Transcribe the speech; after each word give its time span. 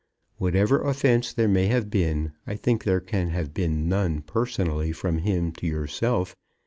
Whatever 0.37 0.81
offence 0.81 1.31
there 1.31 1.47
may 1.47 1.67
have 1.67 1.91
been, 1.91 2.31
I 2.47 2.55
think 2.55 2.83
there 2.85 3.01
can 3.01 3.29
have 3.29 3.53
been 3.53 3.87
none 3.87 4.23
personally 4.23 4.91
from 4.91 5.19
him 5.19 5.51
to 5.51 5.67
yourself. 5.67 6.35